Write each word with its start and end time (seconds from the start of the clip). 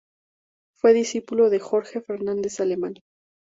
Fue 0.79 0.95
discípulo 0.95 1.51
de 1.51 1.59
Jorge 1.59 2.01
Fernández 2.01 2.59
Alemán. 2.59 2.95